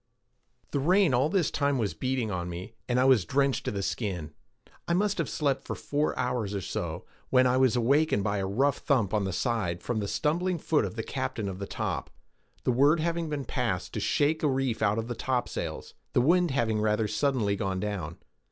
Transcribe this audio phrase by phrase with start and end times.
[0.71, 3.83] The rain all this time was beating on me, and I was drenched to the
[3.83, 4.33] skin.
[4.87, 8.47] I must have slept for four hours or so, when I was awakened by a
[8.47, 12.09] rough thump on the side from the stumbling foot of the captain of the top,
[12.63, 16.49] the word having been passed to shake a reef out of the topsails, the wind
[16.49, 18.17] having rather suddenly gone down.